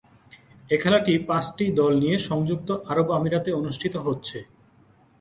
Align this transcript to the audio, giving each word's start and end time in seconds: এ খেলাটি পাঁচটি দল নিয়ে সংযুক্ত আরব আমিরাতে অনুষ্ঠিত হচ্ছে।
এ 0.69 0.75
খেলাটি 0.81 1.13
পাঁচটি 1.29 1.65
দল 1.79 1.93
নিয়ে 2.01 2.17
সংযুক্ত 2.29 2.69
আরব 2.91 3.07
আমিরাতে 3.17 3.49
অনুষ্ঠিত 3.59 3.95
হচ্ছে। 4.05 4.37